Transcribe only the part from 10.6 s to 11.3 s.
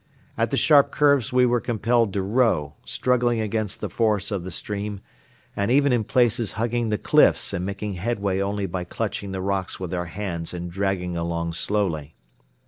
dragging